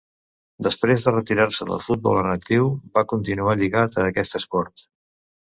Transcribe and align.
Després 0.67 1.03
de 1.07 1.11
retirar-se 1.13 1.67
del 1.71 1.81
futbol 1.89 2.17
en 2.23 2.31
actiu 2.31 2.71
va 2.99 3.05
continuar 3.13 3.55
lligat 3.61 4.01
a 4.01 4.09
aquest 4.09 4.41
esport. 4.43 4.85